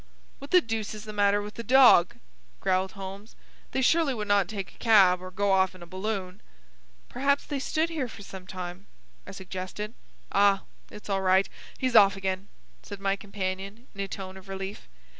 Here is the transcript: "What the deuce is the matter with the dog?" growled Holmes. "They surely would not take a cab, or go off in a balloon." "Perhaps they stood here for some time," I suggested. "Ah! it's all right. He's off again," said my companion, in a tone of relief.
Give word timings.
"What 0.39 0.49
the 0.49 0.61
deuce 0.61 0.95
is 0.95 1.03
the 1.03 1.13
matter 1.13 1.43
with 1.43 1.53
the 1.53 1.61
dog?" 1.63 2.15
growled 2.59 2.93
Holmes. 2.93 3.35
"They 3.69 3.83
surely 3.83 4.15
would 4.15 4.27
not 4.27 4.47
take 4.47 4.73
a 4.73 4.77
cab, 4.79 5.21
or 5.21 5.29
go 5.29 5.51
off 5.51 5.75
in 5.75 5.83
a 5.83 5.85
balloon." 5.85 6.41
"Perhaps 7.07 7.45
they 7.45 7.59
stood 7.59 7.89
here 7.89 8.07
for 8.07 8.23
some 8.23 8.47
time," 8.47 8.87
I 9.27 9.31
suggested. 9.31 9.93
"Ah! 10.31 10.63
it's 10.89 11.07
all 11.07 11.21
right. 11.21 11.47
He's 11.77 11.95
off 11.95 12.15
again," 12.17 12.47
said 12.81 12.99
my 12.99 13.15
companion, 13.15 13.85
in 13.93 14.01
a 14.01 14.07
tone 14.07 14.37
of 14.37 14.49
relief. 14.49 14.89